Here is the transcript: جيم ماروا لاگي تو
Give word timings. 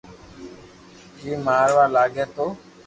جيم 1.19 1.39
ماروا 1.47 1.85
لاگي 1.95 2.25
تو 2.35 2.45